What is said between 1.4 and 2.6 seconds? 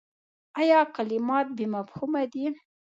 بې مفهومه دي؟